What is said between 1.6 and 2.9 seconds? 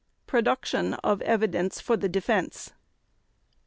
for the Defense.